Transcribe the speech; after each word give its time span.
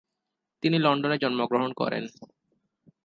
তিনি 0.63 0.77
লন্ডনে 0.79 1.17
জন্মগ্রহণ 1.17 1.71
করেন। 1.73 2.03